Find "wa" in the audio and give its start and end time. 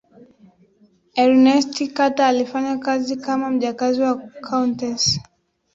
4.01-4.15